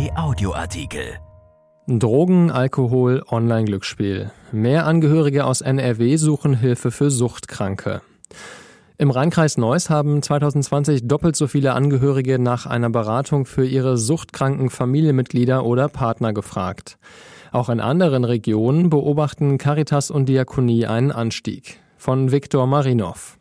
[0.00, 1.18] RP Audioartikel.
[1.86, 4.30] Drogen, Alkohol, Online-Glücksspiel.
[4.50, 8.00] Mehr Angehörige aus NRW suchen Hilfe für Suchtkranke.
[8.96, 14.70] Im Rheinkreis Neuss haben 2020 doppelt so viele Angehörige nach einer Beratung für ihre suchtkranken
[14.70, 16.96] Familienmitglieder oder Partner gefragt.
[17.52, 21.78] Auch in anderen Regionen beobachten Caritas und Diakonie einen Anstieg.
[21.98, 23.38] Von Viktor Marinov.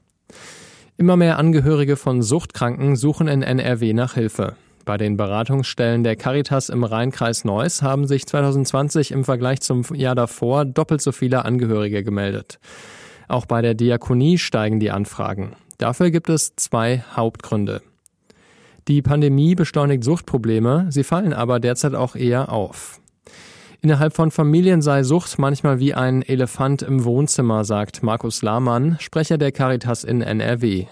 [0.97, 4.55] Immer mehr Angehörige von Suchtkranken suchen in NRW nach Hilfe.
[4.89, 10.15] Bei den Beratungsstellen der Caritas im Rheinkreis Neuss haben sich 2020 im Vergleich zum Jahr
[10.15, 12.57] davor doppelt so viele Angehörige gemeldet.
[13.27, 15.55] Auch bei der Diakonie steigen die Anfragen.
[15.77, 17.83] Dafür gibt es zwei Hauptgründe.
[18.87, 22.99] Die Pandemie beschleunigt Suchtprobleme, sie fallen aber derzeit auch eher auf.
[23.81, 29.37] Innerhalb von Familien sei Sucht manchmal wie ein Elefant im Wohnzimmer, sagt Markus Lahmann, Sprecher
[29.37, 30.87] der Caritas in NRW.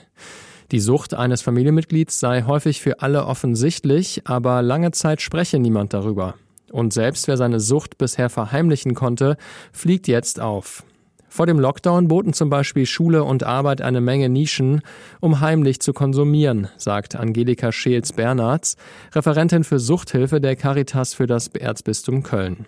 [0.72, 6.36] Die Sucht eines Familienmitglieds sei häufig für alle offensichtlich, aber lange Zeit spreche niemand darüber.
[6.72, 9.38] Und selbst wer seine Sucht bisher verheimlichen konnte,
[9.72, 10.84] fliegt jetzt auf.
[11.30, 14.82] Vor dem Lockdown boten zum Beispiel Schule und Arbeit eine Menge Nischen,
[15.22, 18.76] um heimlich zu konsumieren, sagt Angelika Scheels-Bernards,
[19.14, 22.66] Referentin für Suchthilfe der Caritas für das Erzbistum Köln.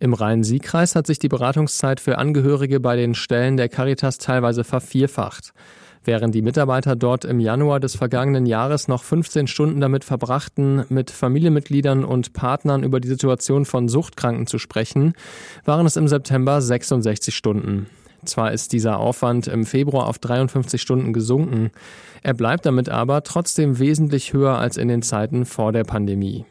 [0.00, 5.52] Im Rhein-Sieg-Kreis hat sich die Beratungszeit für Angehörige bei den Stellen der Caritas teilweise vervierfacht.
[6.08, 11.10] Während die Mitarbeiter dort im Januar des vergangenen Jahres noch 15 Stunden damit verbrachten, mit
[11.10, 15.12] Familienmitgliedern und Partnern über die Situation von Suchtkranken zu sprechen,
[15.66, 17.88] waren es im September 66 Stunden.
[18.24, 21.72] Zwar ist dieser Aufwand im Februar auf 53 Stunden gesunken,
[22.22, 26.46] er bleibt damit aber trotzdem wesentlich höher als in den Zeiten vor der Pandemie.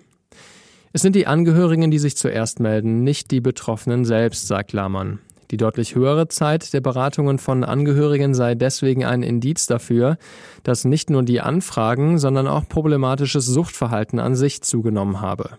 [0.94, 5.18] Es sind die Angehörigen, die sich zuerst melden, nicht die Betroffenen selbst, sagt Lahmann.
[5.52, 10.18] Die deutlich höhere Zeit der Beratungen von Angehörigen sei deswegen ein Indiz dafür,
[10.64, 15.52] dass nicht nur die Anfragen, sondern auch problematisches Suchtverhalten an sich zugenommen habe.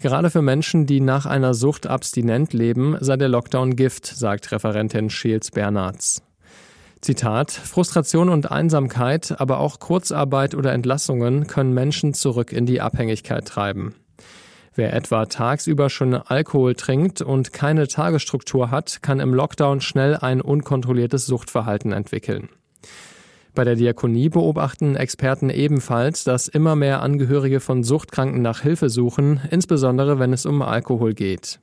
[0.00, 5.10] Gerade für Menschen, die nach einer Sucht abstinent leben, sei der Lockdown Gift, sagt Referentin
[5.10, 6.22] Scheels Bernards.
[7.00, 13.46] Zitat Frustration und Einsamkeit, aber auch Kurzarbeit oder Entlassungen können Menschen zurück in die Abhängigkeit
[13.46, 13.94] treiben.
[14.78, 20.40] Wer etwa tagsüber schon Alkohol trinkt und keine Tagesstruktur hat, kann im Lockdown schnell ein
[20.40, 22.48] unkontrolliertes Suchtverhalten entwickeln.
[23.56, 29.40] Bei der Diakonie beobachten Experten ebenfalls, dass immer mehr Angehörige von Suchtkranken nach Hilfe suchen,
[29.50, 31.58] insbesondere wenn es um Alkohol geht.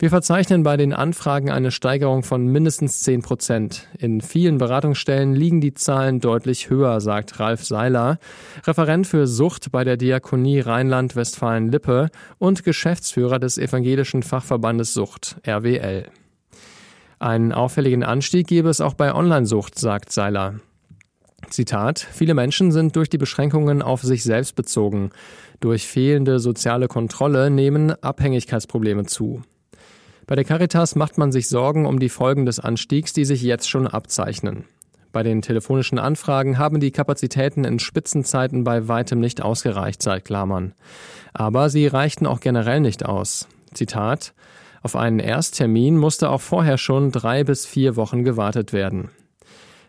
[0.00, 3.86] Wir verzeichnen bei den Anfragen eine Steigerung von mindestens 10 Prozent.
[3.98, 8.18] In vielen Beratungsstellen liegen die Zahlen deutlich höher, sagt Ralf Seiler,
[8.66, 16.06] Referent für Sucht bei der Diakonie Rheinland-Westfalen-Lippe und Geschäftsführer des Evangelischen Fachverbandes Sucht, RWL.
[17.18, 20.54] Einen auffälligen Anstieg gebe es auch bei Onlinesucht, sagt Seiler.
[21.50, 25.10] Zitat, viele Menschen sind durch die Beschränkungen auf sich selbst bezogen.
[25.60, 29.42] Durch fehlende soziale Kontrolle nehmen Abhängigkeitsprobleme zu.
[30.30, 33.68] Bei der Caritas macht man sich Sorgen um die Folgen des Anstiegs, die sich jetzt
[33.68, 34.62] schon abzeichnen.
[35.10, 40.72] Bei den telefonischen Anfragen haben die Kapazitäten in Spitzenzeiten bei weitem nicht ausgereicht, sagt Klamann.
[41.32, 43.48] Aber sie reichten auch generell nicht aus.
[43.74, 44.32] Zitat
[44.82, 49.10] Auf einen Ersttermin musste auch vorher schon drei bis vier Wochen gewartet werden.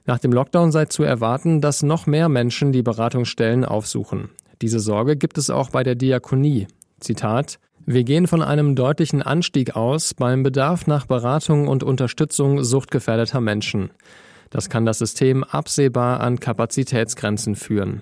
[0.07, 4.31] Nach dem Lockdown sei zu erwarten, dass noch mehr Menschen die Beratungsstellen aufsuchen.
[4.63, 6.65] Diese Sorge gibt es auch bei der Diakonie.
[6.99, 13.41] Zitat wir gehen von einem deutlichen Anstieg aus beim Bedarf nach Beratung und Unterstützung suchtgefährdeter
[13.41, 13.89] Menschen.
[14.49, 18.01] Das kann das System absehbar an Kapazitätsgrenzen führen.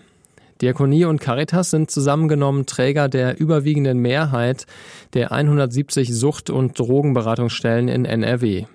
[0.62, 4.66] Diakonie und Caritas sind zusammengenommen Träger der überwiegenden Mehrheit
[5.14, 8.66] der 170 Sucht- und Drogenberatungsstellen in NRW.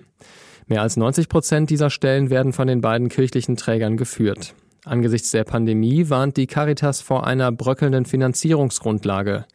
[0.67, 4.55] Mehr als 90 Prozent dieser Stellen werden von den beiden kirchlichen Trägern geführt.
[4.85, 9.45] Angesichts der Pandemie warnt die Caritas vor einer bröckelnden Finanzierungsgrundlage.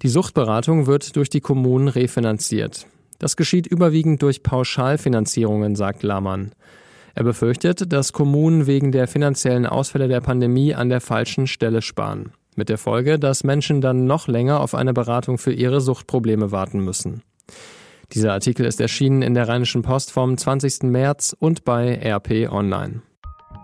[0.00, 2.86] Die Suchtberatung wird durch die Kommunen refinanziert.
[3.18, 6.52] Das geschieht überwiegend durch Pauschalfinanzierungen, sagt Lahmann.
[7.14, 12.32] Er befürchtet, dass Kommunen wegen der finanziellen Ausfälle der Pandemie an der falschen Stelle sparen.
[12.56, 16.80] Mit der Folge, dass Menschen dann noch länger auf eine Beratung für ihre Suchtprobleme warten
[16.80, 17.22] müssen.
[18.12, 20.84] Dieser Artikel ist erschienen in der Rheinischen Post vom 20.
[20.84, 23.02] März und bei RP Online.